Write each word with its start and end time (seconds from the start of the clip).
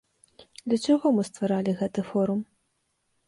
Для 0.71 0.77
чаго 0.85 1.11
мы 1.17 1.27
стваралі 1.29 1.75
гэты 1.81 2.01
форум? 2.09 2.39